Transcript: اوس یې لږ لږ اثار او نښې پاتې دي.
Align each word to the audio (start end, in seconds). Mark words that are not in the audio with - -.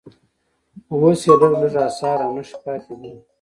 اوس 0.93 1.19
یې 1.27 1.33
لږ 1.39 1.53
لږ 1.61 1.73
اثار 1.87 2.17
او 2.25 2.31
نښې 2.35 2.57
پاتې 2.63 2.93
دي. 3.01 3.13